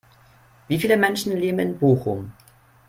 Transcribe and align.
Wie 0.67 0.79
viele 0.79 0.97
Menschen 0.97 1.37
leben 1.37 1.59
in 1.59 1.77
Bochum? 1.77 2.33